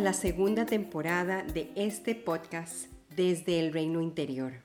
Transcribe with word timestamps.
La 0.00 0.14
segunda 0.14 0.64
temporada 0.64 1.42
de 1.42 1.70
este 1.74 2.14
podcast 2.14 2.86
desde 3.14 3.60
el 3.60 3.70
reino 3.70 4.00
interior. 4.00 4.62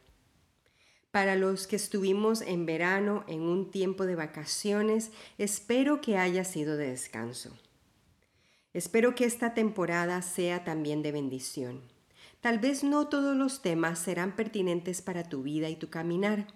Para 1.12 1.36
los 1.36 1.68
que 1.68 1.76
estuvimos 1.76 2.42
en 2.42 2.66
verano 2.66 3.26
en 3.28 3.42
un 3.42 3.70
tiempo 3.70 4.06
de 4.06 4.16
vacaciones, 4.16 5.12
espero 5.38 6.00
que 6.00 6.18
haya 6.18 6.46
sido 6.46 6.78
de 6.78 6.90
descanso. 6.90 7.52
Espero 8.74 9.14
que 9.14 9.26
esta 9.26 9.54
temporada 9.54 10.22
sea 10.22 10.64
también 10.64 11.04
de 11.04 11.12
bendición. 11.12 11.82
Tal 12.40 12.60
vez 12.60 12.86
no 12.86 13.10
todos 13.10 13.36
los 13.36 13.62
temas 13.62 14.00
serán 14.00 14.38
pertinentes 14.38 15.02
para 15.02 15.28
tu 15.28 15.44
vida 15.44 15.68
y 15.70 15.76
tu 15.76 15.90
caminar, 15.90 16.48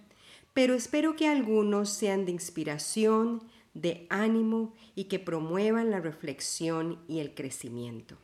pero 0.53 0.73
espero 0.73 1.17
que 1.17 1.27
algunos 1.27 1.89
sean 1.89 2.23
de 2.23 2.31
inspiración, 2.31 3.43
de 3.73 4.07
ánimo 4.09 4.73
y 4.95 5.05
que 5.05 5.19
promuevan 5.19 5.91
la 5.91 5.99
reflexión 5.99 6.99
y 7.09 7.19
el 7.19 7.35
crecimiento. 7.35 8.17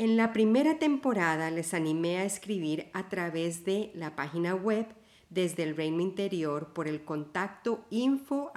En 0.00 0.16
la 0.16 0.32
primera 0.32 0.78
temporada 0.78 1.50
les 1.50 1.74
animé 1.74 2.18
a 2.18 2.24
escribir 2.24 2.88
a 2.92 3.08
través 3.08 3.64
de 3.64 3.90
la 3.94 4.14
página 4.14 4.54
web 4.54 4.86
desde 5.28 5.64
el 5.64 5.74
reino 5.74 6.00
interior 6.00 6.72
por 6.72 6.86
el 6.86 7.04
contacto 7.04 7.84
info 7.90 8.52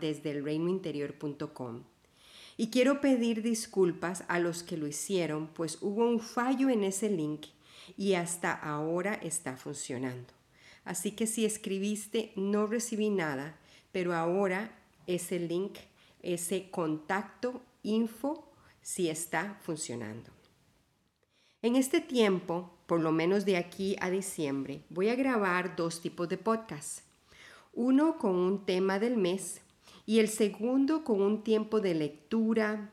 desde 0.00 0.30
el 0.30 0.44
reino 0.44 0.68
interior.com. 0.68 1.82
Y 2.56 2.70
quiero 2.70 3.00
pedir 3.00 3.42
disculpas 3.42 4.22
a 4.28 4.38
los 4.38 4.62
que 4.62 4.76
lo 4.76 4.86
hicieron, 4.86 5.48
pues 5.48 5.78
hubo 5.80 6.08
un 6.08 6.20
fallo 6.20 6.70
en 6.70 6.84
ese 6.84 7.10
link 7.10 7.46
y 7.96 8.14
hasta 8.14 8.52
ahora 8.52 9.14
está 9.14 9.56
funcionando. 9.56 10.32
Así 10.84 11.10
que 11.10 11.26
si 11.26 11.44
escribiste 11.44 12.32
no 12.36 12.68
recibí 12.68 13.10
nada, 13.10 13.58
pero 13.90 14.14
ahora 14.14 14.70
ese 15.08 15.40
link, 15.40 15.76
ese 16.22 16.70
contacto 16.70 17.62
info, 17.82 18.48
si 18.80 19.08
está 19.08 19.58
funcionando. 19.62 20.37
En 21.60 21.74
este 21.74 22.00
tiempo, 22.00 22.70
por 22.86 23.00
lo 23.00 23.10
menos 23.10 23.44
de 23.44 23.56
aquí 23.56 23.96
a 24.00 24.10
diciembre, 24.10 24.84
voy 24.90 25.08
a 25.08 25.16
grabar 25.16 25.74
dos 25.74 26.00
tipos 26.00 26.28
de 26.28 26.38
podcasts. 26.38 27.02
Uno 27.72 28.16
con 28.16 28.36
un 28.36 28.64
tema 28.64 29.00
del 29.00 29.16
mes 29.16 29.60
y 30.06 30.20
el 30.20 30.28
segundo 30.28 31.02
con 31.02 31.20
un 31.20 31.42
tiempo 31.42 31.80
de 31.80 31.94
lectura, 31.94 32.92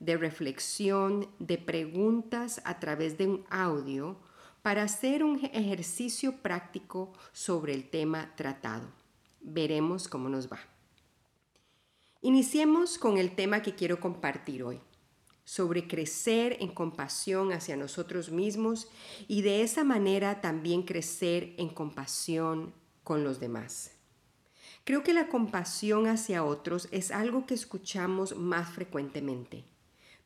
de 0.00 0.16
reflexión, 0.16 1.28
de 1.38 1.58
preguntas 1.58 2.62
a 2.64 2.80
través 2.80 3.18
de 3.18 3.26
un 3.26 3.44
audio 3.50 4.16
para 4.62 4.84
hacer 4.84 5.22
un 5.22 5.38
ejercicio 5.52 6.38
práctico 6.38 7.12
sobre 7.32 7.74
el 7.74 7.90
tema 7.90 8.32
tratado. 8.34 8.88
Veremos 9.42 10.08
cómo 10.08 10.30
nos 10.30 10.50
va. 10.50 10.60
Iniciemos 12.22 12.96
con 12.96 13.18
el 13.18 13.34
tema 13.36 13.60
que 13.60 13.74
quiero 13.74 14.00
compartir 14.00 14.62
hoy, 14.62 14.80
sobre 15.46 15.86
crecer 15.86 16.56
en 16.60 16.68
compasión 16.68 17.52
hacia 17.52 17.76
nosotros 17.76 18.30
mismos 18.30 18.88
y 19.28 19.42
de 19.42 19.62
esa 19.62 19.84
manera 19.84 20.40
también 20.40 20.82
crecer 20.82 21.54
en 21.56 21.68
compasión 21.68 22.74
con 23.04 23.22
los 23.22 23.38
demás. 23.38 23.92
Creo 24.82 25.04
que 25.04 25.14
la 25.14 25.28
compasión 25.28 26.08
hacia 26.08 26.44
otros 26.44 26.88
es 26.90 27.12
algo 27.12 27.46
que 27.46 27.54
escuchamos 27.54 28.36
más 28.36 28.68
frecuentemente, 28.68 29.64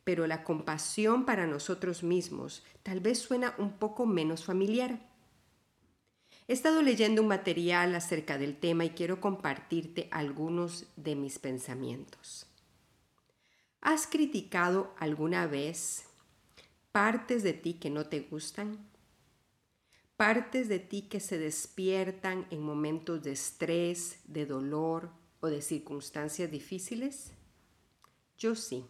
pero 0.04 0.26
la 0.26 0.42
compasión 0.42 1.26
para 1.26 1.46
nosotros 1.46 2.02
mismos 2.02 2.64
tal 2.82 3.00
vez 3.00 3.18
suena 3.18 3.54
un 3.58 3.72
poco 3.74 4.06
menos 4.06 4.44
familiar. 4.44 4.98
He 6.48 6.54
estado 6.54 6.80
leyendo 6.80 7.20
un 7.20 7.28
material 7.28 7.94
acerca 7.94 8.38
del 8.38 8.56
tema 8.56 8.86
y 8.86 8.90
quiero 8.90 9.20
compartirte 9.20 10.08
algunos 10.10 10.86
de 10.96 11.14
mis 11.14 11.38
pensamientos. 11.38 12.49
¿Has 13.82 14.06
criticado 14.06 14.92
alguna 14.98 15.46
vez 15.46 16.04
partes 16.92 17.42
de 17.42 17.54
ti 17.54 17.74
que 17.74 17.88
no 17.88 18.06
te 18.06 18.20
gustan? 18.20 18.78
Partes 20.18 20.68
de 20.68 20.78
ti 20.78 21.08
que 21.08 21.18
se 21.18 21.38
despiertan 21.38 22.46
en 22.50 22.60
momentos 22.60 23.22
de 23.22 23.32
estrés, 23.32 24.18
de 24.24 24.44
dolor 24.44 25.10
o 25.40 25.46
de 25.46 25.62
circunstancias 25.62 26.50
difíciles? 26.50 27.32
Yo 28.36 28.54
sí. 28.54 28.84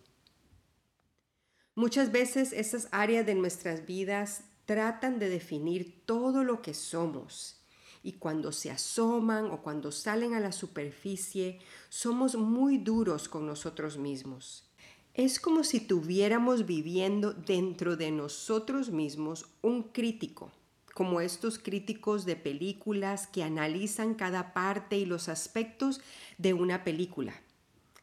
Muchas 1.76 2.10
veces 2.10 2.52
esas 2.52 2.88
áreas 2.90 3.24
de 3.24 3.36
nuestras 3.36 3.86
vidas 3.86 4.42
tratan 4.64 5.20
de 5.20 5.28
definir 5.28 6.04
todo 6.04 6.42
lo 6.42 6.62
que 6.62 6.74
somos. 6.74 7.60
Y 8.02 8.14
cuando 8.14 8.50
se 8.50 8.72
asoman 8.72 9.52
o 9.52 9.62
cuando 9.62 9.92
salen 9.92 10.34
a 10.34 10.40
la 10.40 10.50
superficie, 10.50 11.60
somos 11.88 12.34
muy 12.34 12.78
duros 12.78 13.28
con 13.28 13.46
nosotros 13.46 13.96
mismos. 13.96 14.69
Es 15.14 15.40
como 15.40 15.64
si 15.64 15.80
tuviéramos 15.80 16.66
viviendo 16.66 17.32
dentro 17.32 17.96
de 17.96 18.12
nosotros 18.12 18.90
mismos 18.90 19.46
un 19.60 19.82
crítico, 19.82 20.52
como 20.94 21.20
estos 21.20 21.58
críticos 21.58 22.24
de 22.24 22.36
películas 22.36 23.26
que 23.26 23.42
analizan 23.42 24.14
cada 24.14 24.54
parte 24.54 24.98
y 24.98 25.04
los 25.06 25.28
aspectos 25.28 26.00
de 26.38 26.54
una 26.54 26.84
película. 26.84 27.34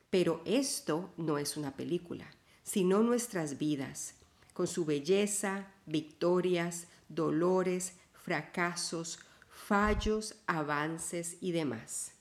Pero 0.09 0.41
esto 0.45 1.13
no 1.15 1.37
es 1.37 1.55
una 1.55 1.75
película, 1.75 2.25
sino 2.63 3.01
nuestras 3.03 3.57
vidas, 3.57 4.15
con 4.53 4.67
su 4.67 4.83
belleza, 4.83 5.67
victorias, 5.85 6.87
dolores, 7.07 7.93
fracasos, 8.13 9.19
fallos, 9.49 10.35
avances 10.45 11.37
y 11.39 11.51
demás. 11.53 12.16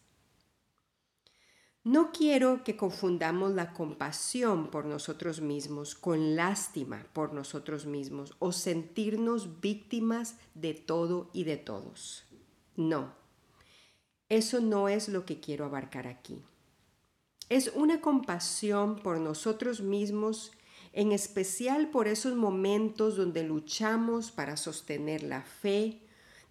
No 1.87 2.11
quiero 2.11 2.65
que 2.65 2.77
confundamos 2.77 3.55
la 3.55 3.73
compasión 3.73 4.73
por 4.73 4.87
nosotros 4.87 5.41
mismos 5.41 5.95
con 5.95 6.35
lástima 6.35 7.07
por 7.13 7.33
nosotros 7.33 7.87
mismos 7.87 8.35
o 8.41 8.51
sentirnos 8.51 9.61
víctimas 9.61 10.35
de 10.57 10.75
todo 10.75 11.31
y 11.33 11.45
de 11.45 11.59
todos. 11.59 12.25
No, 12.75 13.15
eso 14.29 14.61
no 14.61 14.89
es 14.89 15.09
lo 15.09 15.25
que 15.25 15.39
quiero 15.39 15.65
abarcar 15.65 16.09
aquí. 16.09 16.43
Es 17.51 17.71
una 17.73 18.01
compasión 18.01 18.97
por 18.97 19.21
nosotros 19.21 19.81
mismos 19.81 20.51
en 20.93 21.13
especial 21.13 21.91
por 21.91 22.09
esos 22.09 22.35
momentos 22.35 23.17
donde 23.17 23.45
luchamos 23.45 24.33
para 24.33 24.57
sostener 24.57 25.23
la 25.23 25.43
fe, 25.43 26.01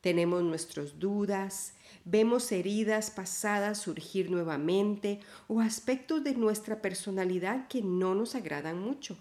tenemos 0.06 0.44
nuestras 0.44 1.00
dudas, 1.00 1.74
vemos 2.04 2.52
heridas 2.52 3.10
pasadas 3.10 3.80
surgir 3.80 4.30
nuevamente 4.30 5.20
o 5.48 5.62
aspectos 5.62 6.24
de 6.24 6.36
nuestra 6.36 6.80
personalidad 6.80 7.68
que 7.68 7.82
no 7.82 8.14
nos 8.14 8.36
agradan 8.36 8.80
mucho. 8.80 9.18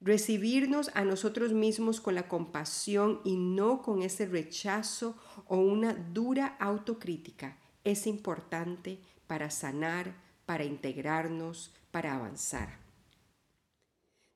Recibirnos 0.00 0.90
a 0.94 1.04
nosotros 1.04 1.52
mismos 1.52 2.00
con 2.00 2.14
la 2.14 2.28
compasión 2.28 3.20
y 3.24 3.36
no 3.36 3.82
con 3.82 4.00
ese 4.00 4.24
rechazo 4.24 5.18
o 5.44 5.58
una 5.58 5.92
dura 5.92 6.56
autocrítica 6.60 7.58
es 7.84 8.06
importante 8.06 9.00
para 9.26 9.50
sanar, 9.50 10.14
para 10.46 10.64
integrarnos, 10.64 11.74
para 11.90 12.14
avanzar. 12.14 12.87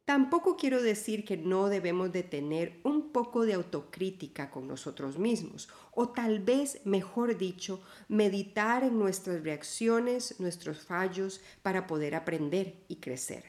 Tampoco 0.04 0.56
quiero 0.56 0.82
decir 0.82 1.24
que 1.24 1.36
no 1.36 1.68
debemos 1.68 2.12
de 2.12 2.24
tener 2.24 2.80
un 2.82 3.12
poco 3.12 3.46
de 3.46 3.54
autocrítica 3.54 4.50
con 4.50 4.66
nosotros 4.66 5.16
mismos, 5.16 5.68
o 5.92 6.08
tal 6.08 6.40
vez, 6.40 6.80
mejor 6.84 7.38
dicho, 7.38 7.80
meditar 8.08 8.82
en 8.82 8.98
nuestras 8.98 9.44
reacciones, 9.44 10.40
nuestros 10.40 10.80
fallos, 10.80 11.40
para 11.62 11.86
poder 11.86 12.16
aprender 12.16 12.84
y 12.88 12.96
crecer. 12.96 13.44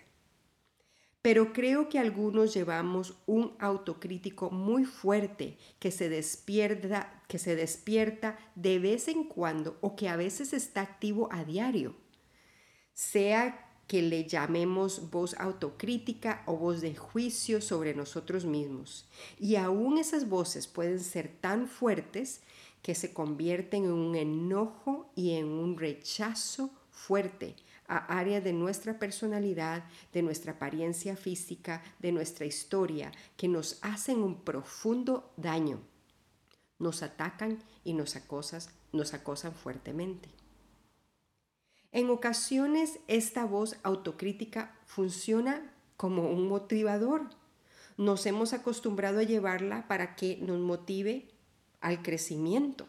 Pero 1.24 1.54
creo 1.54 1.90
que 1.90 1.98
algunos 1.98 2.54
llevamos 2.54 3.16
un 3.26 3.56
autocrítico 3.58 4.52
muy 4.52 4.86
fuerte 4.86 5.58
que 5.80 5.90
se 5.90 6.10
despierta, 6.10 7.24
que 7.28 7.40
se 7.40 7.56
despierta 7.56 8.38
de 8.56 8.78
vez 8.78 9.08
en 9.08 9.24
cuando 9.24 9.78
o 9.82 9.96
que 9.96 10.10
a 10.10 10.18
veces 10.18 10.54
está 10.54 10.82
activo 10.82 11.30
a 11.32 11.46
diario. 11.46 11.96
Sea 12.94 13.73
que 13.94 14.02
le 14.02 14.26
llamemos 14.26 15.12
voz 15.12 15.36
autocrítica 15.36 16.42
o 16.48 16.58
voz 16.58 16.82
de 16.82 16.96
juicio 16.96 17.62
sobre 17.62 17.94
nosotros 17.94 18.44
mismos. 18.44 19.06
Y 19.40 19.56
aún 19.56 20.00
esas 20.00 20.28
voces 20.28 20.66
pueden 20.66 21.00
ser 21.00 21.28
tan 21.40 21.68
fuertes 21.68 22.42
que 22.82 22.96
se 22.96 23.14
convierten 23.14 23.86
en 23.86 23.92
un 23.92 24.16
enojo 24.16 25.12
y 25.16 25.34
en 25.34 25.46
un 25.46 25.78
rechazo 25.78 26.72
fuerte 26.90 27.56
a 27.88 27.98
áreas 28.18 28.44
de 28.44 28.54
nuestra 28.54 28.98
personalidad, 28.98 29.84
de 30.12 30.24
nuestra 30.24 30.54
apariencia 30.54 31.16
física, 31.16 31.84
de 32.00 32.12
nuestra 32.12 32.48
historia, 32.48 33.12
que 33.38 33.48
nos 33.48 33.78
hacen 33.84 34.24
un 34.24 34.42
profundo 34.42 35.32
daño. 35.38 35.80
Nos 36.80 37.04
atacan 37.04 37.60
y 37.84 37.94
nos, 37.94 38.16
acosas, 38.16 38.72
nos 38.92 39.14
acosan 39.14 39.54
fuertemente. 39.54 40.30
En 41.94 42.10
ocasiones 42.10 43.00
esta 43.08 43.46
voz 43.46 43.76
autocrítica 43.84 44.76
funciona 44.88 45.72
como 45.96 46.28
un 46.28 46.48
motivador. 46.48 47.30
Nos 47.98 48.26
hemos 48.26 48.52
acostumbrado 48.54 49.20
a 49.20 49.24
llevarla 49.24 49.88
para 49.88 50.16
que 50.16 50.38
nos 50.38 50.60
motive 50.60 51.30
al 51.82 52.02
crecimiento. 52.02 52.88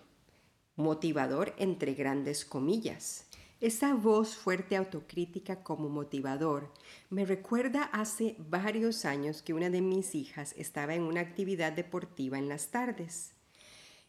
Motivador 0.76 1.54
entre 1.58 1.92
grandes 1.92 2.46
comillas. 2.46 3.26
Esa 3.60 3.92
voz 3.92 4.36
fuerte 4.36 4.74
autocrítica 4.74 5.62
como 5.62 5.90
motivador 5.90 6.72
me 7.10 7.26
recuerda 7.26 7.82
hace 7.92 8.36
varios 8.38 9.04
años 9.04 9.42
que 9.42 9.52
una 9.52 9.68
de 9.68 9.82
mis 9.82 10.14
hijas 10.14 10.54
estaba 10.56 10.94
en 10.94 11.02
una 11.02 11.20
actividad 11.20 11.74
deportiva 11.74 12.38
en 12.38 12.48
las 12.48 12.68
tardes. 12.68 13.34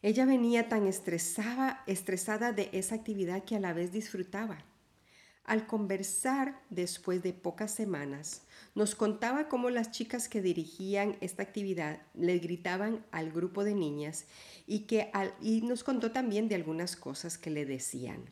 Ella 0.00 0.24
venía 0.24 0.70
tan 0.70 0.86
estresada, 0.86 1.84
estresada 1.86 2.52
de 2.52 2.70
esa 2.72 2.94
actividad 2.94 3.44
que 3.44 3.56
a 3.56 3.60
la 3.60 3.74
vez 3.74 3.92
disfrutaba. 3.92 4.64
Al 5.46 5.68
conversar 5.68 6.60
después 6.70 7.22
de 7.22 7.32
pocas 7.32 7.70
semanas, 7.70 8.42
nos 8.74 8.96
contaba 8.96 9.48
cómo 9.48 9.70
las 9.70 9.92
chicas 9.92 10.28
que 10.28 10.42
dirigían 10.42 11.16
esta 11.20 11.44
actividad 11.44 12.02
le 12.14 12.38
gritaban 12.38 13.06
al 13.12 13.30
grupo 13.30 13.62
de 13.62 13.76
niñas 13.76 14.26
y, 14.66 14.80
que 14.80 15.12
y 15.40 15.60
nos 15.60 15.84
contó 15.84 16.10
también 16.10 16.48
de 16.48 16.56
algunas 16.56 16.96
cosas 16.96 17.38
que 17.38 17.50
le 17.50 17.64
decían. 17.64 18.24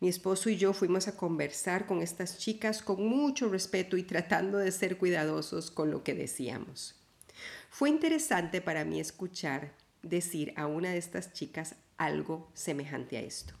Mi 0.00 0.08
esposo 0.08 0.50
y 0.50 0.56
yo 0.56 0.72
fuimos 0.72 1.06
a 1.06 1.16
conversar 1.16 1.86
con 1.86 2.02
estas 2.02 2.38
chicas 2.38 2.82
con 2.82 3.06
mucho 3.06 3.48
respeto 3.48 3.96
y 3.96 4.02
tratando 4.02 4.58
de 4.58 4.72
ser 4.72 4.98
cuidadosos 4.98 5.70
con 5.70 5.92
lo 5.92 6.02
que 6.02 6.14
decíamos. 6.14 6.96
Fue 7.70 7.90
interesante 7.90 8.60
para 8.60 8.84
mí 8.84 8.98
escuchar 8.98 9.72
decir 10.02 10.52
a 10.56 10.66
una 10.66 10.90
de 10.90 10.98
estas 10.98 11.32
chicas 11.32 11.76
algo 11.96 12.50
semejante 12.54 13.18
a 13.18 13.20
esto. 13.20 13.54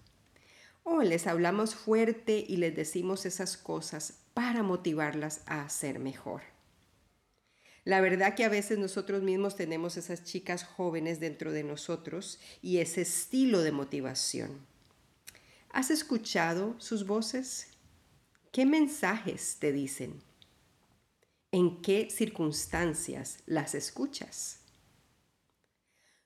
O 0.90 1.02
les 1.02 1.26
hablamos 1.26 1.74
fuerte 1.74 2.42
y 2.48 2.56
les 2.56 2.74
decimos 2.74 3.26
esas 3.26 3.58
cosas 3.58 4.20
para 4.32 4.62
motivarlas 4.62 5.42
a 5.44 5.62
hacer 5.62 5.98
mejor. 5.98 6.40
La 7.84 8.00
verdad 8.00 8.34
que 8.34 8.44
a 8.44 8.48
veces 8.48 8.78
nosotros 8.78 9.22
mismos 9.22 9.54
tenemos 9.54 9.98
esas 9.98 10.24
chicas 10.24 10.64
jóvenes 10.64 11.20
dentro 11.20 11.52
de 11.52 11.62
nosotros 11.62 12.40
y 12.62 12.78
ese 12.78 13.02
estilo 13.02 13.60
de 13.60 13.70
motivación. 13.70 14.66
¿Has 15.68 15.90
escuchado 15.90 16.74
sus 16.80 17.06
voces? 17.06 17.68
¿Qué 18.50 18.64
mensajes 18.64 19.58
te 19.58 19.72
dicen? 19.72 20.22
¿En 21.52 21.82
qué 21.82 22.08
circunstancias 22.10 23.40
las 23.44 23.74
escuchas? 23.74 24.57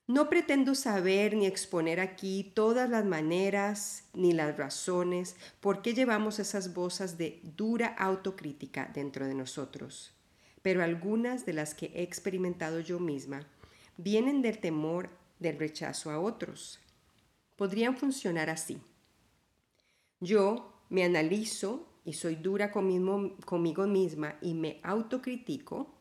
No 0.09 0.29
pretendo 0.29 0.75
saber 0.75 1.37
ni 1.37 1.47
exponer 1.47 2.01
aquí 2.01 2.51
todas 2.55 2.91
las 2.91 3.05
maneras 3.05 4.09
ni 4.13 4.33
las 4.33 4.57
razones 4.57 5.37
por 5.61 5.81
qué 5.81 5.95
llevamos 5.95 6.41
esas 6.41 6.75
voces 6.75 7.19
de 7.19 7.41
dura 7.57 7.87
autocrítica 7.87 8.91
dentro 8.93 9.27
de 9.27 9.35
nosotros, 9.35 10.13
pero 10.61 10.83
algunas 10.83 11.47
de 11.47 11.53
las 11.53 11.75
que 11.75 11.93
he 11.95 12.03
experimentado 12.03 12.81
yo 12.81 12.99
misma 12.99 13.47
vienen 13.97 14.43
del 14.43 14.59
temor 14.59 15.09
del 15.39 15.59
rechazo 15.59 16.11
a 16.11 16.19
otros. 16.19 16.81
Podrían 17.57 17.97
funcionar 17.97 18.51
así. 18.51 18.81
Yo 20.19 20.73
me 20.89 21.05
analizo 21.05 21.89
y 22.05 22.15
soy 22.15 22.35
dura 22.35 22.73
conmigo, 22.73 23.37
conmigo 23.45 23.87
misma 23.87 24.37
y 24.41 24.55
me 24.55 24.81
autocritico. 24.83 25.95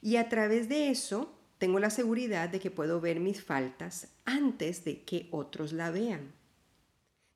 Y 0.00 0.16
a 0.16 0.28
través 0.30 0.68
de 0.68 0.88
eso 0.88 1.30
tengo 1.64 1.78
la 1.78 1.88
seguridad 1.88 2.50
de 2.50 2.60
que 2.60 2.70
puedo 2.70 3.00
ver 3.00 3.20
mis 3.20 3.42
faltas 3.42 4.08
antes 4.26 4.84
de 4.84 5.00
que 5.00 5.28
otros 5.30 5.72
la 5.72 5.90
vean. 5.90 6.34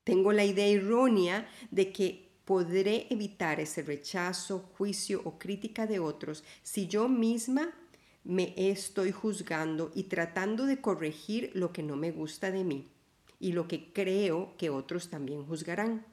Tengo 0.04 0.34
la 0.34 0.44
idea 0.44 0.66
errónea 0.66 1.48
de 1.70 1.90
que 1.94 2.28
podré 2.44 3.06
evitar 3.08 3.58
ese 3.58 3.80
rechazo, 3.80 4.68
juicio 4.76 5.22
o 5.24 5.38
crítica 5.38 5.86
de 5.86 5.98
otros 5.98 6.44
si 6.62 6.88
yo 6.88 7.08
misma 7.08 7.70
me 8.22 8.52
estoy 8.54 9.12
juzgando 9.12 9.92
y 9.94 10.02
tratando 10.02 10.66
de 10.66 10.82
corregir 10.82 11.50
lo 11.54 11.72
que 11.72 11.82
no 11.82 11.96
me 11.96 12.10
gusta 12.10 12.50
de 12.50 12.64
mí 12.64 12.86
y 13.40 13.52
lo 13.52 13.66
que 13.66 13.94
creo 13.94 14.58
que 14.58 14.68
otros 14.68 15.08
también 15.08 15.46
juzgarán. 15.46 16.04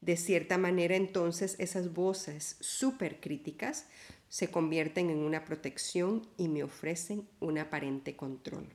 De 0.00 0.16
cierta 0.16 0.56
manera, 0.56 0.96
entonces, 0.96 1.56
esas 1.58 1.92
voces 1.92 2.56
súper 2.60 3.20
críticas 3.20 3.86
se 4.28 4.50
convierten 4.50 5.10
en 5.10 5.18
una 5.18 5.44
protección 5.44 6.26
y 6.36 6.48
me 6.48 6.62
ofrecen 6.62 7.28
un 7.40 7.58
aparente 7.58 8.16
control. 8.16 8.68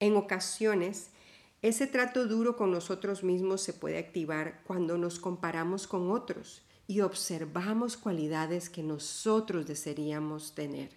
En 0.00 0.16
ocasiones, 0.16 1.10
ese 1.60 1.86
trato 1.86 2.26
duro 2.26 2.56
con 2.56 2.72
nosotros 2.72 3.22
mismos 3.22 3.60
se 3.60 3.72
puede 3.72 3.98
activar 3.98 4.62
cuando 4.64 4.98
nos 4.98 5.20
comparamos 5.20 5.86
con 5.86 6.10
otros 6.10 6.62
y 6.88 7.02
observamos 7.02 7.96
cualidades 7.96 8.68
que 8.68 8.82
nosotros 8.82 9.66
desearíamos 9.66 10.56
tener. 10.56 10.90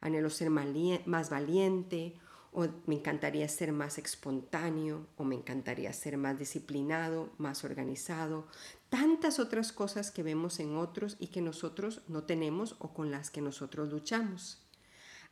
Anhelo 0.00 0.30
ser 0.30 0.48
más 0.48 1.28
valiente 1.28 2.14
o 2.56 2.66
me 2.86 2.94
encantaría 2.94 3.46
ser 3.50 3.70
más 3.70 3.98
espontáneo, 3.98 5.06
o 5.18 5.24
me 5.24 5.34
encantaría 5.34 5.92
ser 5.92 6.16
más 6.16 6.38
disciplinado, 6.38 7.28
más 7.36 7.64
organizado, 7.64 8.46
tantas 8.88 9.38
otras 9.38 9.72
cosas 9.72 10.10
que 10.10 10.22
vemos 10.22 10.58
en 10.58 10.74
otros 10.74 11.18
y 11.20 11.26
que 11.26 11.42
nosotros 11.42 12.00
no 12.08 12.24
tenemos 12.24 12.76
o 12.78 12.94
con 12.94 13.10
las 13.10 13.30
que 13.30 13.42
nosotros 13.42 13.90
luchamos. 13.90 14.66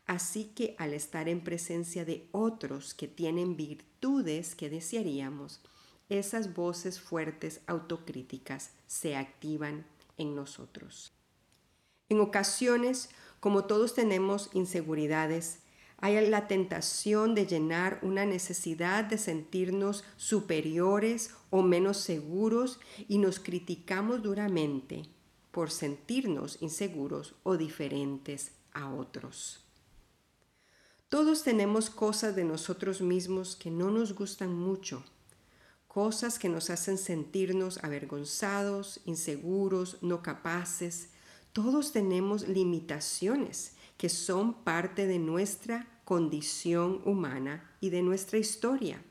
Así 0.05 0.53
que 0.55 0.76
al 0.79 0.93
estar 0.93 1.31
en 1.31 1.43
presencia 1.43 2.05
de 2.05 2.29
otros 2.31 2.93
que 2.93 3.09
tienen 3.09 3.56
virtudes 3.56 4.55
que 4.55 4.69
desearíamos, 4.69 5.62
esas 6.11 6.53
voces 6.53 7.00
fuertes 7.00 7.62
autocríticas 7.67 8.73
se 8.87 9.17
activan 9.17 9.87
en 10.19 10.37
nosotros. 10.37 11.15
En 12.11 12.21
ocasiones, 12.21 13.09
como 13.41 13.65
todos 13.65 13.94
tenemos 13.94 14.50
inseguridades, 14.53 15.63
hay 16.04 16.28
la 16.28 16.46
tentación 16.48 17.34
de 17.34 17.46
llenar 17.46 17.98
una 18.02 18.26
necesidad 18.26 19.04
de 19.04 19.16
sentirnos 19.16 20.04
superiores 20.18 21.30
o 21.48 21.62
menos 21.62 21.96
seguros 21.96 22.78
y 23.08 23.16
nos 23.16 23.40
criticamos 23.40 24.22
duramente 24.22 25.08
por 25.50 25.70
sentirnos 25.70 26.61
inseguros 26.61 27.37
o 27.42 27.56
diferentes 27.56 28.52
a 28.75 28.92
otros. 28.92 29.64
Todos 31.08 31.42
tenemos 31.42 31.88
cosas 31.88 32.37
de 32.37 32.44
nosotros 32.44 33.00
mismos 33.00 33.56
que 33.56 33.70
no 33.70 33.90
nos 33.90 34.14
gustan 34.14 34.54
mucho, 34.54 35.02
cosas 35.88 36.38
que 36.38 36.50
nos 36.50 36.68
hacen 36.68 36.99
sentirnos 36.99 37.82
avergonzados, 37.82 39.00
inseguros, 39.06 40.02
no 40.02 40.20
capaces. 40.20 41.08
Todos 41.54 41.92
tenemos 41.92 42.46
limitaciones 42.46 43.73
que 43.96 44.11
son 44.11 44.64
parte 44.64 45.06
de 45.06 45.18
nuestra 45.18 45.88
condición 46.04 47.00
humana 47.04 47.70
y 47.80 47.90
de 47.90 48.02
nuestra 48.02 48.38
historia. 48.38 49.02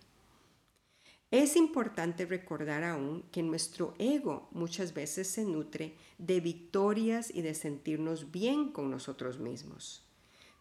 Es 1.31 1.55
importante 1.55 2.27
recordar 2.27 2.83
aún 2.83 3.23
que 3.31 3.41
nuestro 3.41 3.95
ego 3.97 4.47
muchas 4.51 4.93
veces 4.93 5.27
se 5.27 5.45
nutre 5.45 5.97
de 6.19 6.39
victorias 6.39 7.31
y 7.33 7.41
de 7.41 7.55
sentirnos 7.55 8.31
bien 8.31 8.71
con 8.71 8.91
nosotros 8.91 9.39
mismos, 9.39 10.07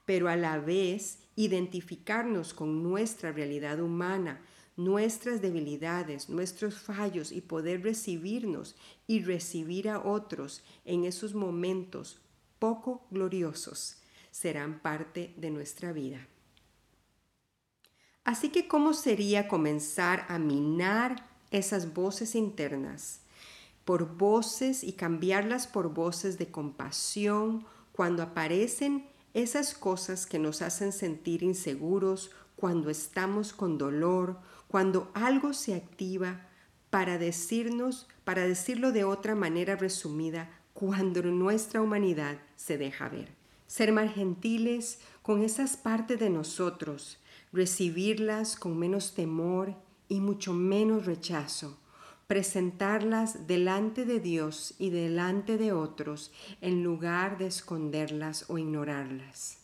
pero 0.07 0.29
a 0.31 0.37
la 0.37 0.59
vez 0.59 1.19
identificarnos 1.37 2.55
con 2.55 2.83
nuestra 2.83 3.33
realidad 3.33 3.81
humana, 3.81 4.41
nuestras 4.75 5.43
debilidades, 5.43 6.31
nuestros 6.31 6.81
fallos 6.81 7.33
y 7.33 7.43
poder 7.43 7.83
recibirnos 7.83 8.75
y 9.07 9.23
recibir 9.23 9.91
a 9.91 10.01
otros 10.01 10.63
en 10.87 11.05
esos 11.05 11.35
momentos 11.35 12.23
poco 12.59 13.07
gloriosos 13.11 14.02
serán 14.33 14.81
parte 14.81 15.33
de 15.37 15.51
nuestra 15.51 15.93
vida. 15.93 16.27
Así 18.25 18.49
que, 18.49 18.67
¿cómo 18.67 18.95
sería 18.95 19.47
comenzar 19.47 20.27
a 20.29 20.39
minar 20.41 21.29
esas 21.53 21.95
voces 21.95 22.35
internas 22.35 23.21
por 23.85 24.17
voces 24.17 24.85
y 24.85 24.93
cambiarlas 24.93 25.67
por 25.67 25.93
voces 25.93 26.39
de 26.39 26.51
compasión 26.51 27.65
cuando 27.93 28.23
aparecen 28.23 29.07
esas 29.35 29.75
cosas 29.75 30.27
que 30.27 30.39
nos 30.39 30.63
hacen 30.63 30.93
sentir 30.93 31.43
inseguros, 31.43 32.31
cuando 32.57 32.91
estamos 32.91 33.53
con 33.53 33.77
dolor, 33.77 34.39
cuando 34.69 35.11
algo 35.15 35.53
se 35.53 35.75
activa 35.75 36.49
para 36.91 37.19
decirnos, 37.19 38.09
para 38.25 38.47
decirlo 38.47 38.93
de 38.93 39.05
otra 39.05 39.35
manera 39.35 39.75
resumida, 39.75 40.51
cuando 40.75 41.23
nuestra 41.23 41.83
humanidad 41.83 42.39
se 42.57 42.79
deja 42.79 43.09
ver? 43.09 43.42
Ser 43.73 43.91
más 43.91 44.13
gentiles 44.13 45.01
con 45.23 45.43
esas 45.43 45.79
partes 45.79 46.21
de 46.21 46.29
nosotros, 46.29 47.17
recibirlas 47.55 48.55
con 48.55 48.79
menos 48.79 49.15
temor 49.15 49.75
y 50.09 50.21
mucho 50.21 50.53
menos 50.53 51.07
rechazo, 51.07 51.79
presentarlas 52.27 53.47
delante 53.47 54.05
de 54.05 54.21
Dios 54.21 54.75
y 54.79 54.91
delante 54.91 55.57
de 55.57 55.73
otros 55.73 56.33
en 56.61 56.85
lugar 56.85 57.39
de 57.39 57.47
esconderlas 57.47 58.45
o 58.49 58.59
ignorarlas. 58.59 59.61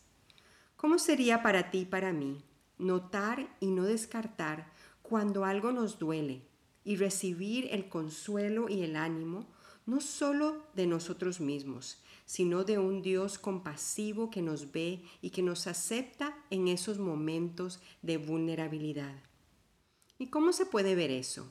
¿Cómo 0.78 0.98
sería 0.98 1.42
para 1.42 1.70
ti 1.70 1.80
y 1.80 1.84
para 1.84 2.14
mí 2.14 2.42
notar 2.78 3.54
y 3.60 3.66
no 3.66 3.82
descartar 3.84 4.72
cuando 5.02 5.44
algo 5.44 5.70
nos 5.70 5.98
duele 5.98 6.40
y 6.82 6.96
recibir 6.96 7.68
el 7.72 7.90
consuelo 7.90 8.70
y 8.70 8.80
el 8.84 8.96
ánimo 8.96 9.44
no 9.88 10.02
solo 10.02 10.66
de 10.74 10.86
nosotros 10.86 11.40
mismos, 11.40 12.02
sino 12.26 12.62
de 12.62 12.76
un 12.78 13.00
Dios 13.00 13.38
compasivo 13.38 14.28
que 14.28 14.42
nos 14.42 14.70
ve 14.70 15.02
y 15.22 15.30
que 15.30 15.42
nos 15.42 15.66
acepta 15.66 16.36
en 16.50 16.68
esos 16.68 16.98
momentos 16.98 17.80
de 18.02 18.18
vulnerabilidad. 18.18 19.14
¿Y 20.18 20.26
cómo 20.26 20.52
se 20.52 20.66
puede 20.66 20.94
ver 20.94 21.10
eso? 21.10 21.50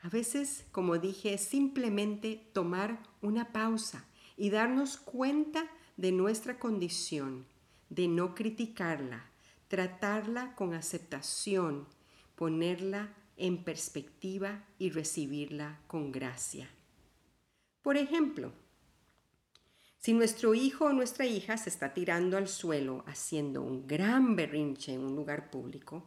A 0.00 0.08
veces, 0.08 0.64
como 0.72 0.96
dije, 0.96 1.34
es 1.34 1.42
simplemente 1.42 2.48
tomar 2.54 3.02
una 3.20 3.52
pausa 3.52 4.06
y 4.38 4.48
darnos 4.48 4.96
cuenta 4.96 5.70
de 5.98 6.12
nuestra 6.12 6.58
condición, 6.58 7.44
de 7.90 8.08
no 8.08 8.34
criticarla, 8.34 9.26
tratarla 9.68 10.54
con 10.54 10.72
aceptación, 10.72 11.86
ponerla 12.36 13.14
en 13.36 13.62
perspectiva 13.64 14.64
y 14.78 14.88
recibirla 14.88 15.78
con 15.88 16.10
gracia. 16.10 16.70
Por 17.82 17.96
ejemplo, 17.96 18.52
si 19.98 20.12
nuestro 20.12 20.54
hijo 20.54 20.86
o 20.86 20.92
nuestra 20.92 21.26
hija 21.26 21.56
se 21.56 21.68
está 21.70 21.92
tirando 21.92 22.36
al 22.36 22.48
suelo 22.48 23.04
haciendo 23.06 23.62
un 23.62 23.86
gran 23.86 24.36
berrinche 24.36 24.94
en 24.94 25.04
un 25.04 25.14
lugar 25.14 25.50
público, 25.50 26.06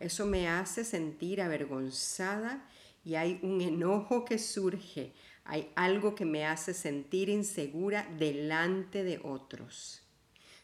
eso 0.00 0.26
me 0.26 0.48
hace 0.48 0.84
sentir 0.84 1.40
avergonzada 1.40 2.68
y 3.04 3.14
hay 3.14 3.38
un 3.42 3.60
enojo 3.60 4.24
que 4.24 4.38
surge, 4.38 5.12
hay 5.44 5.70
algo 5.74 6.14
que 6.14 6.24
me 6.24 6.46
hace 6.46 6.74
sentir 6.74 7.28
insegura 7.28 8.08
delante 8.18 9.04
de 9.04 9.20
otros. 9.22 10.02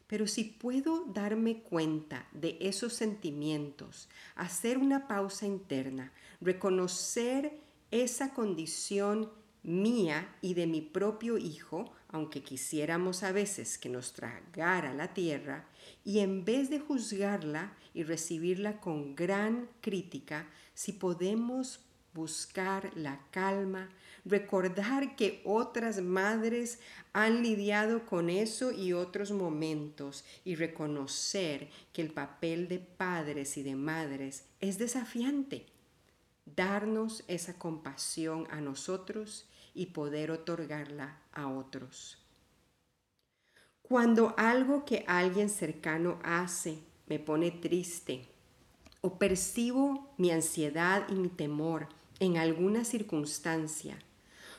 Pero 0.06 0.26
si 0.26 0.44
puedo 0.44 1.04
darme 1.04 1.62
cuenta 1.62 2.26
de 2.32 2.56
esos 2.60 2.94
sentimientos, 2.94 4.08
hacer 4.34 4.78
una 4.78 5.06
pausa 5.06 5.46
interna, 5.46 6.12
reconocer 6.40 7.60
esa 7.90 8.34
condición 8.34 9.30
mía 9.62 10.34
y 10.40 10.54
de 10.54 10.66
mi 10.66 10.80
propio 10.80 11.38
hijo, 11.38 11.92
aunque 12.08 12.42
quisiéramos 12.42 13.22
a 13.22 13.32
veces 13.32 13.78
que 13.78 13.88
nos 13.88 14.12
tragara 14.12 14.94
la 14.94 15.14
tierra, 15.14 15.66
y 16.04 16.20
en 16.20 16.44
vez 16.44 16.70
de 16.70 16.80
juzgarla 16.80 17.72
y 17.94 18.02
recibirla 18.02 18.80
con 18.80 19.14
gran 19.14 19.68
crítica, 19.80 20.48
si 20.74 20.92
podemos 20.92 21.80
buscar 22.12 22.90
la 22.96 23.20
calma, 23.30 23.88
recordar 24.24 25.16
que 25.16 25.40
otras 25.44 26.00
madres 26.00 26.80
han 27.12 27.42
lidiado 27.42 28.06
con 28.06 28.30
eso 28.30 28.72
y 28.72 28.92
otros 28.92 29.30
momentos 29.30 30.24
y 30.44 30.56
reconocer 30.56 31.70
que 31.92 32.02
el 32.02 32.12
papel 32.12 32.68
de 32.68 32.78
padres 32.78 33.56
y 33.56 33.62
de 33.62 33.76
madres 33.76 34.44
es 34.60 34.78
desafiante. 34.78 35.66
Darnos 36.44 37.24
esa 37.28 37.54
compasión 37.58 38.46
a 38.50 38.60
nosotros 38.60 39.46
y 39.74 39.86
poder 39.86 40.30
otorgarla 40.30 41.18
a 41.32 41.48
otros. 41.48 42.18
Cuando 43.82 44.34
algo 44.36 44.84
que 44.84 45.04
alguien 45.08 45.48
cercano 45.50 46.18
hace 46.22 46.78
me 47.06 47.18
pone 47.18 47.50
triste 47.50 48.24
o 49.00 49.18
percibo 49.18 50.14
mi 50.16 50.30
ansiedad 50.30 51.06
y 51.08 51.14
mi 51.14 51.28
temor 51.28 51.88
en 52.20 52.36
alguna 52.36 52.84
circunstancia, 52.84 53.98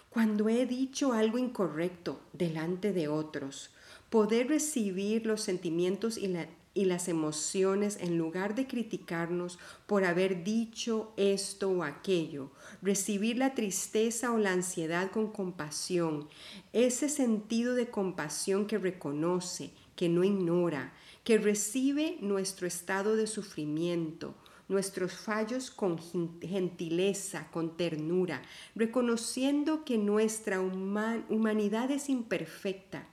cuando 0.10 0.50
he 0.50 0.66
dicho 0.66 1.14
algo 1.14 1.38
incorrecto 1.38 2.20
delante 2.34 2.92
de 2.92 3.08
otros, 3.08 3.72
poder 4.10 4.50
recibir 4.50 5.26
los 5.26 5.42
sentimientos 5.42 6.18
y, 6.18 6.36
y, 6.74 6.86
las 6.86 7.08
emociones 7.08 7.98
en 8.02 8.18
lugar 8.18 8.56
de 8.56 8.68
criticarnos 8.68 9.60
por 9.86 10.04
haber 10.04 10.44
dicho 10.44 11.14
esto 11.18 11.70
o 11.70 11.84
aquello, 11.84 12.52
recibir 12.82 13.38
la 13.38 13.54
tristeza 13.54 14.32
o 14.32 14.38
la 14.38 14.54
ansiedad 14.54 15.12
con 15.12 15.32
compasión, 15.32 16.28
ese 16.74 17.10
sentido 17.10 17.76
de 17.76 17.90
compasión 17.90 18.66
que 18.68 18.78
reconoce, 18.78 19.72
que 19.96 20.10
no 20.10 20.24
ignora, 20.24 20.94
que 21.24 21.38
recibe 21.38 22.18
nuestro 22.22 22.68
estado 22.68 23.16
de 23.16 23.28
sufrimiento, 23.28 24.36
nuestros 24.68 25.14
fallos 25.14 25.70
con 25.70 26.00
gentileza, 26.42 27.50
con 27.52 27.76
ternura, 27.76 28.42
reconociendo 28.74 29.84
que 29.84 29.98
nuestra 29.98 30.62
humanidad 30.62 31.92
es 31.92 32.10
imperfecta 32.10 33.08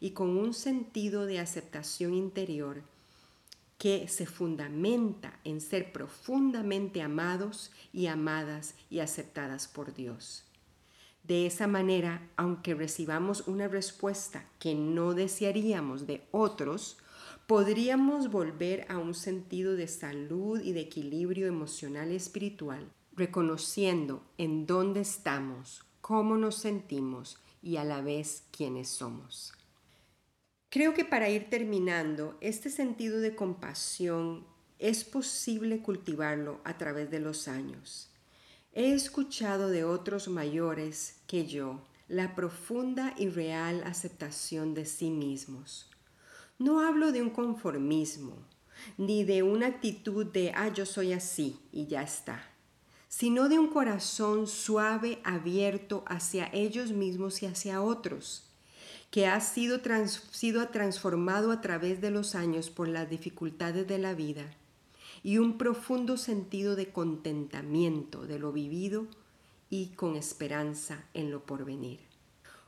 y 0.00 0.10
con 0.10 0.36
un 0.36 0.52
sentido 0.52 1.24
de 1.24 1.38
aceptación 1.38 2.12
interior 2.12 2.82
que 3.78 4.08
se 4.08 4.26
fundamenta 4.26 5.38
en 5.44 5.60
ser 5.60 5.92
profundamente 5.92 7.02
amados 7.02 7.70
y 7.92 8.06
amadas 8.06 8.74
y 8.90 9.00
aceptadas 9.00 9.68
por 9.68 9.94
Dios. 9.94 10.44
De 11.24 11.46
esa 11.46 11.66
manera, 11.66 12.30
aunque 12.36 12.74
recibamos 12.74 13.48
una 13.48 13.66
respuesta 13.66 14.48
que 14.60 14.74
no 14.74 15.12
desearíamos 15.12 16.06
de 16.06 16.22
otros, 16.30 16.98
podríamos 17.48 18.30
volver 18.30 18.86
a 18.88 18.98
un 18.98 19.12
sentido 19.12 19.74
de 19.74 19.88
salud 19.88 20.60
y 20.60 20.72
de 20.72 20.80
equilibrio 20.80 21.48
emocional 21.48 22.12
y 22.12 22.16
espiritual, 22.16 22.92
reconociendo 23.12 24.22
en 24.38 24.66
dónde 24.66 25.00
estamos, 25.00 25.84
cómo 26.00 26.36
nos 26.36 26.56
sentimos 26.56 27.38
y 27.60 27.76
a 27.76 27.84
la 27.84 28.02
vez 28.02 28.44
quiénes 28.52 28.88
somos. 28.88 29.55
Creo 30.76 30.92
que 30.92 31.06
para 31.06 31.30
ir 31.30 31.48
terminando, 31.48 32.36
este 32.42 32.68
sentido 32.68 33.18
de 33.20 33.34
compasión 33.34 34.44
es 34.78 35.04
posible 35.04 35.80
cultivarlo 35.80 36.60
a 36.64 36.76
través 36.76 37.10
de 37.10 37.18
los 37.18 37.48
años. 37.48 38.10
He 38.74 38.92
escuchado 38.92 39.70
de 39.70 39.84
otros 39.84 40.28
mayores 40.28 41.22
que 41.26 41.46
yo 41.46 41.80
la 42.08 42.34
profunda 42.34 43.14
y 43.16 43.30
real 43.30 43.82
aceptación 43.86 44.74
de 44.74 44.84
sí 44.84 45.08
mismos 45.08 45.88
no 46.58 46.80
hablo 46.80 47.10
de 47.10 47.22
un 47.22 47.30
conformismo, 47.30 48.36
ni 48.98 49.24
de 49.24 49.42
una 49.42 49.68
actitud 49.68 50.26
de, 50.26 50.52
ah, 50.54 50.68
yo 50.68 50.84
soy 50.86 51.12
así 51.12 51.58
y 51.72 51.86
ya 51.86 52.02
está, 52.02 52.50
sino 53.08 53.48
de 53.48 53.58
un 53.58 53.68
corazón 53.68 54.46
suave, 54.46 55.20
abierto 55.24 56.04
hacia 56.06 56.50
ellos 56.52 56.92
mismos 56.92 57.42
y 57.42 57.46
hacia 57.46 57.82
otros, 57.82 58.45
que 59.10 59.26
ha 59.26 59.40
sido, 59.40 59.80
sido 60.30 60.68
transformado 60.68 61.52
a 61.52 61.60
través 61.60 62.00
de 62.00 62.10
los 62.10 62.34
años 62.34 62.70
por 62.70 62.88
las 62.88 63.08
dificultades 63.08 63.86
de 63.86 63.98
la 63.98 64.14
vida 64.14 64.50
y 65.22 65.38
un 65.38 65.58
profundo 65.58 66.16
sentido 66.16 66.76
de 66.76 66.90
contentamiento 66.90 68.26
de 68.26 68.38
lo 68.38 68.52
vivido 68.52 69.06
y 69.70 69.88
con 69.88 70.16
esperanza 70.16 71.04
en 71.14 71.30
lo 71.30 71.44
porvenir. 71.44 72.00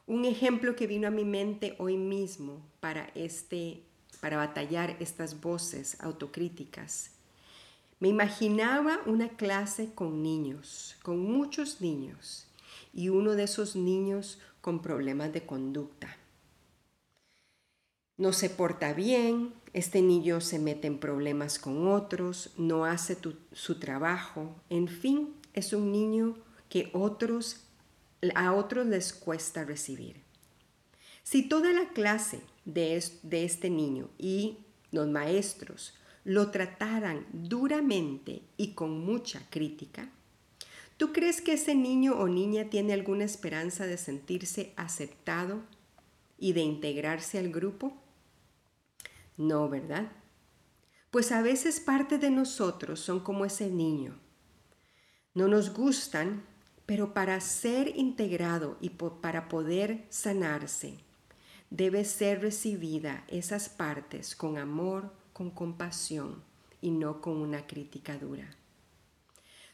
Un 0.06 0.24
ejemplo 0.24 0.74
que 0.74 0.86
vino 0.86 1.06
a 1.06 1.12
mi 1.12 1.24
mente 1.24 1.76
hoy 1.78 1.96
mismo 1.96 2.60
para, 2.80 3.10
este, 3.14 3.82
para 4.20 4.38
batallar 4.38 4.96
estas 5.00 5.40
voces 5.40 6.00
autocríticas. 6.00 7.12
Me 8.00 8.08
imaginaba 8.08 9.00
una 9.06 9.28
clase 9.28 9.92
con 9.94 10.22
niños, 10.22 10.96
con 11.02 11.18
muchos 11.20 11.80
niños, 11.80 12.46
y 12.92 13.08
uno 13.08 13.32
de 13.32 13.44
esos 13.44 13.76
niños 13.76 14.40
con 14.60 14.82
problemas 14.82 15.32
de 15.32 15.46
conducta. 15.46 16.17
No 18.18 18.32
se 18.32 18.50
porta 18.50 18.92
bien, 18.92 19.54
este 19.72 20.02
niño 20.02 20.40
se 20.40 20.58
mete 20.58 20.88
en 20.88 20.98
problemas 20.98 21.60
con 21.60 21.86
otros, 21.86 22.50
no 22.56 22.84
hace 22.84 23.16
su 23.52 23.78
trabajo, 23.78 24.56
en 24.70 24.88
fin, 24.88 25.34
es 25.54 25.72
un 25.72 25.92
niño 25.92 26.36
que 26.68 26.90
otros 26.92 27.60
a 28.34 28.52
otros 28.54 28.86
les 28.88 29.12
cuesta 29.12 29.64
recibir. 29.64 30.16
Si 31.22 31.48
toda 31.48 31.72
la 31.72 31.90
clase 31.90 32.40
de, 32.64 33.00
de 33.22 33.44
este 33.44 33.70
niño 33.70 34.08
y 34.18 34.58
los 34.90 35.06
maestros 35.06 35.94
lo 36.24 36.50
trataran 36.50 37.24
duramente 37.32 38.42
y 38.56 38.72
con 38.72 38.98
mucha 38.98 39.42
crítica, 39.48 40.10
¿tú 40.96 41.12
crees 41.12 41.40
que 41.40 41.52
ese 41.52 41.76
niño 41.76 42.14
o 42.18 42.26
niña 42.26 42.64
tiene 42.64 42.94
alguna 42.94 43.24
esperanza 43.24 43.86
de 43.86 43.96
sentirse 43.96 44.72
aceptado 44.76 45.60
y 46.36 46.52
de 46.52 46.62
integrarse 46.62 47.38
al 47.38 47.50
grupo? 47.52 47.96
No, 49.38 49.70
¿verdad? 49.70 50.12
Pues 51.10 51.32
a 51.32 51.40
veces 51.40 51.80
parte 51.80 52.18
de 52.18 52.30
nosotros 52.30 53.00
son 53.00 53.20
como 53.20 53.46
ese 53.46 53.70
niño. 53.70 54.20
No 55.32 55.48
nos 55.48 55.72
gustan 55.72 56.42
pero 56.88 57.12
para 57.12 57.38
ser 57.42 57.98
integrado 57.98 58.78
y 58.80 58.88
para 58.88 59.48
poder 59.50 60.06
sanarse, 60.08 60.96
debe 61.68 62.02
ser 62.06 62.40
recibida 62.40 63.24
esas 63.28 63.68
partes 63.68 64.34
con 64.34 64.56
amor, 64.56 65.12
con 65.34 65.50
compasión 65.50 66.42
y 66.80 66.90
no 66.90 67.20
con 67.20 67.36
una 67.36 67.66
crítica 67.66 68.16
dura. 68.16 68.56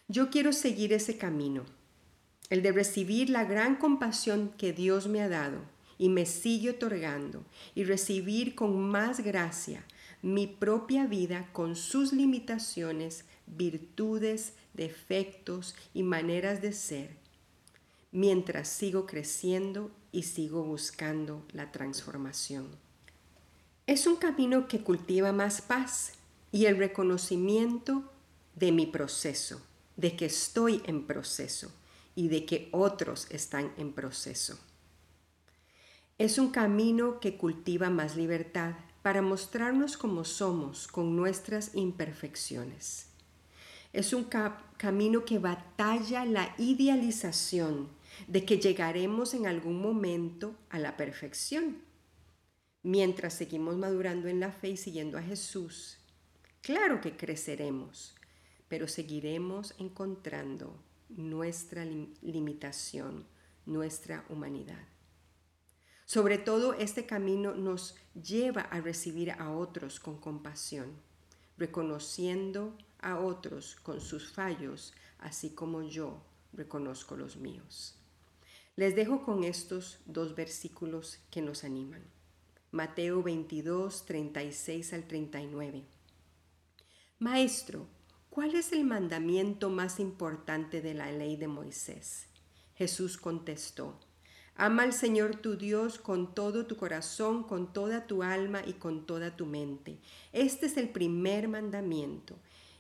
Yo 0.09 0.29
quiero 0.29 0.53
seguir 0.53 0.93
ese 0.93 1.17
camino 1.17 1.63
el 2.51 2.63
de 2.63 2.73
recibir 2.73 3.31
la 3.31 3.45
gran 3.45 3.77
compasión 3.77 4.53
que 4.59 4.73
Dios 4.73 5.07
me 5.07 5.23
ha 5.23 5.29
dado 5.29 5.61
y 5.99 6.09
me 6.09 6.27
sigue 6.27 6.71
otorgando 6.71 7.45
y 7.75 7.85
recibir 7.85 8.55
con 8.55 8.81
más 8.91 9.21
gracia 9.21 9.85
mi 10.23 10.47
propia 10.47 11.07
vida 11.07 11.49
con 11.53 11.77
sus 11.77 12.13
limitaciones, 12.13 13.25
virtudes, 13.47 14.55
defectos 14.73 15.75
y 15.93 16.03
maneras 16.03 16.63
de 16.63 16.73
ser, 16.73 17.11
mientras 18.11 18.69
sigo 18.69 19.07
creciendo 19.07 19.91
y 20.13 20.23
sigo 20.23 20.63
buscando 20.65 21.45
la 21.53 21.71
transformación. 21.73 22.69
Es 23.87 24.07
un 24.07 24.17
camino 24.17 24.67
que 24.67 24.81
cultiva 24.81 25.33
más 25.33 25.61
paz 25.61 26.13
y 26.53 26.65
el 26.67 26.79
reconocimiento 26.79 28.11
de 28.55 28.73
mi 28.73 28.87
proceso, 28.87 29.61
de 29.97 30.17
que 30.17 30.25
estoy 30.25 30.81
en 30.87 31.07
proceso 31.07 31.71
y 32.15 32.29
de 32.29 32.47
que 32.47 32.71
otros 32.73 33.27
están 33.31 33.73
en 33.77 33.93
proceso. 33.93 34.59
Es 36.17 36.39
un 36.39 36.51
camino 36.51 37.19
que 37.19 37.37
cultiva 37.37 37.91
más 37.91 38.15
libertad 38.15 38.77
para 39.03 39.21
mostrarnos 39.21 39.97
como 39.97 40.25
somos 40.25 40.87
con 40.87 41.17
nuestras 41.17 41.75
imperfecciones. 41.75 43.09
Es 43.93 44.13
un 44.13 44.29
camino 44.77 45.25
que 45.25 45.41
batalla 45.41 46.25
la 46.25 46.55
idealización 46.57 47.89
de 48.29 48.45
que 48.45 48.59
llegaremos 48.59 49.35
en 49.35 49.49
algún 49.49 49.83
momento 49.83 50.55
a 50.71 50.79
la 50.79 50.97
perfección. 50.97 51.79
Mientras 52.85 53.35
seguimos 53.35 53.77
madurando 53.77 54.29
en 54.29 54.39
la 54.39 54.53
fe 54.53 54.69
y 54.69 54.77
siguiendo 54.77 55.19
a 55.19 55.23
Jesús, 55.23 55.99
claro 56.61 57.01
que 57.01 57.17
creceremos, 57.17 58.15
pero 58.69 58.87
seguiremos 58.87 59.75
encontrando 59.79 60.81
nuestra 61.09 61.85
limitación, 61.85 63.27
nuestra 63.67 64.25
humanidad. 64.29 64.95
Sobre 66.15 66.39
todo 66.39 66.75
este 66.75 67.07
camino 67.07 67.57
nos 67.57 67.97
lleva 68.15 68.61
a 68.61 68.81
recibir 68.81 69.33
a 69.33 69.51
otros 69.51 69.99
con 69.99 70.17
compasión, 70.17 70.93
reconociendo 71.59 72.79
a 73.01 73.19
otros 73.19 73.75
con 73.83 74.01
sus 74.01 74.31
fallos, 74.31 74.95
así 75.19 75.51
como 75.57 75.83
yo 75.83 76.23
reconozco 76.53 77.17
los 77.17 77.37
míos. 77.37 77.97
Les 78.77 78.95
dejo 78.95 79.25
con 79.25 79.43
estos 79.43 79.99
dos 80.07 80.37
versículos 80.37 81.19
que 81.33 81.43
nos 81.43 81.65
animan. 81.65 82.05
Mateo 82.71 83.21
22, 83.21 84.07
36 84.07 84.93
al 84.93 85.09
39. 85.09 85.83
Maestro, 87.19 87.89
¿cuál 88.31 88.55
es 88.55 88.71
el 88.71 88.85
mandamiento 88.85 89.69
más 89.69 89.99
importante 89.99 90.81
de 90.81 90.95
la 90.95 91.11
ley 91.11 91.35
de 91.35 91.49
Moisés? 91.49 92.29
Jesús 92.77 93.17
contestó, 93.17 93.99
Ama 94.57 94.85
al 94.85 94.93
Señor 94.93 95.35
tu 95.37 95.57
Dios 95.57 95.99
con 95.99 96.33
todo 96.33 96.67
tu 96.67 96.77
corazón, 96.77 97.43
con 97.43 97.73
toda 97.73 98.07
tu 98.07 98.23
alma 98.23 98.63
y 98.65 98.75
con 98.75 99.05
toda 99.05 99.37
tu 99.37 99.47
mente. 99.47 99.99
Este 100.33 100.67
es 100.67 100.77
el 100.77 100.91
primer 100.91 101.49
mandamiento 101.49 102.37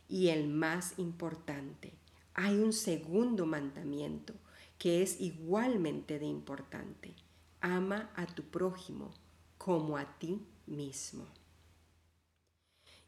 y 0.08 0.28
el 0.28 0.46
más 0.46 0.98
importante. 0.98 1.92
Hay 2.32 2.54
un 2.58 2.72
segundo 2.72 3.44
mandamiento 3.44 4.34
que 4.78 5.02
es 5.02 5.20
igualmente 5.20 6.20
de 6.20 6.26
importante. 6.26 7.16
Ama 7.60 8.10
a 8.14 8.26
tu 8.26 8.44
prójimo 8.44 9.12
como 9.58 9.96
a 9.96 10.18
ti 10.18 10.46
mismo. 10.66 11.26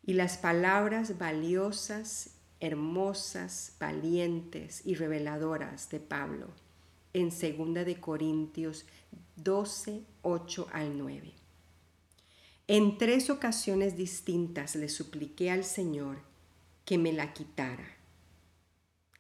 Y 0.02 0.14
las 0.14 0.38
palabras 0.38 1.18
valiosas, 1.18 2.35
hermosas, 2.58 3.76
valientes 3.78 4.85
y 4.85 4.96
reveladoras 4.96 5.88
de 5.90 6.00
Pablo 6.00 6.65
en 7.16 7.30
2 7.30 7.87
de 7.87 7.99
Corintios 7.99 8.85
12, 9.37 10.02
8 10.20 10.68
al 10.70 10.99
9. 10.99 11.32
En 12.68 12.98
tres 12.98 13.31
ocasiones 13.31 13.96
distintas 13.96 14.76
le 14.76 14.90
supliqué 14.90 15.50
al 15.50 15.64
Señor 15.64 16.18
que 16.85 16.98
me 16.98 17.14
la 17.14 17.33
quitara. 17.33 17.96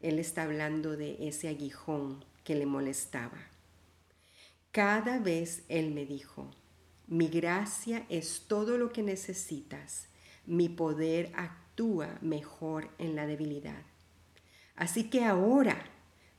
Él 0.00 0.18
está 0.18 0.42
hablando 0.42 0.96
de 0.96 1.26
ese 1.26 1.48
aguijón 1.48 2.22
que 2.44 2.54
le 2.54 2.66
molestaba. 2.66 3.38
Cada 4.72 5.18
vez 5.18 5.64
Él 5.68 5.92
me 5.92 6.04
dijo, 6.04 6.50
mi 7.06 7.28
gracia 7.28 8.04
es 8.10 8.44
todo 8.46 8.76
lo 8.76 8.92
que 8.92 9.02
necesitas, 9.02 10.08
mi 10.44 10.68
poder 10.68 11.32
actúa 11.34 12.18
mejor 12.20 12.90
en 12.98 13.16
la 13.16 13.26
debilidad. 13.26 13.82
Así 14.74 15.08
que 15.08 15.24
ahora 15.24 15.95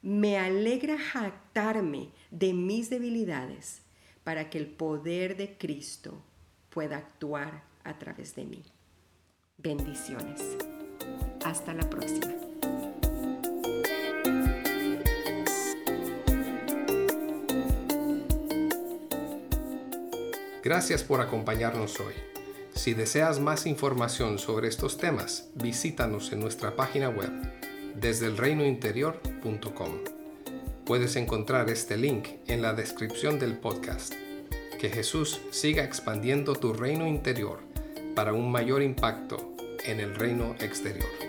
me 0.08 0.38
alegra 0.38 0.98
jactarme 0.98 2.12
de 2.32 2.54
mis 2.54 2.90
debilidades 2.90 3.82
para 4.24 4.50
que 4.50 4.58
el 4.58 4.68
poder 4.68 5.36
de 5.36 5.58
Cristo 5.58 6.24
pueda 6.70 6.96
actuar 6.96 7.66
a 7.84 8.00
través 8.00 8.34
de 8.34 8.46
mí. 8.46 8.64
Bendiciones. 9.58 10.42
Hasta 11.44 11.74
la 11.74 11.90
próxima. 11.90 12.34
Gracias 20.64 21.04
por 21.04 21.20
acompañarnos 21.20 22.00
hoy. 22.00 22.14
Si 22.74 22.94
deseas 22.94 23.42
más 23.42 23.66
información 23.66 24.40
sobre 24.40 24.70
estos 24.70 24.98
temas, 24.98 25.50
visítanos 25.56 26.32
en 26.32 26.40
nuestra 26.40 26.78
página 26.78 27.10
web 27.10 27.57
desde 28.00 28.28
el 28.28 28.38
reinointerior.com. 28.38 29.92
Puedes 30.86 31.16
encontrar 31.16 31.70
este 31.70 31.98
link 31.98 32.28
en 32.48 32.62
la 32.62 32.74
descripción 32.74 33.40
del 33.40 33.58
podcast. 33.58 34.14
Que 34.80 34.90
Jesús 34.90 35.42
siga 35.50 35.84
expandiendo 35.84 36.56
tu 36.56 36.74
reino 36.74 37.08
interior 37.08 37.60
para 38.16 38.34
un 38.34 38.52
mayor 38.52 38.84
impacto 38.84 39.56
en 39.86 40.00
el 40.00 40.16
reino 40.16 40.56
exterior. 40.60 41.27